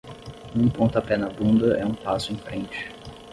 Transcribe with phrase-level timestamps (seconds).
[0.55, 2.89] Um pontapé na bunda é um passo em frente.